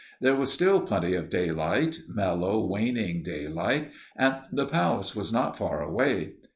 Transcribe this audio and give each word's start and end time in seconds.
There 0.19 0.33
was 0.35 0.51
still 0.51 0.81
plenty 0.81 1.13
of 1.13 1.29
daylight, 1.29 1.99
mellow, 2.07 2.65
waning 2.65 3.21
daylight, 3.21 3.91
and 4.15 4.37
the 4.51 4.65
palace 4.65 5.15
was 5.15 5.31
not 5.31 5.55
far 5.55 5.83
away. 5.83 6.31